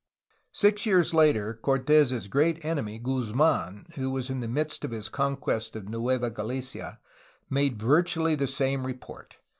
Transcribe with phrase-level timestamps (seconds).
[0.55, 5.75] Six years later Cortes' great enemy, Guzmdn, who was in the midst of his conquest
[5.75, 6.97] of Nueva Gahcia,
[7.51, 9.35] made virtually the same report.